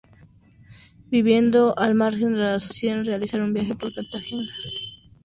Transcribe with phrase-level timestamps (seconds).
[1.11, 4.99] Viviendo al margen de la sociedad deciden realizar un viaje por carretera juntos.